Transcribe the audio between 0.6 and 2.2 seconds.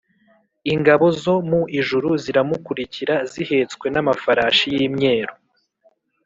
Ingabo zo mu ijuru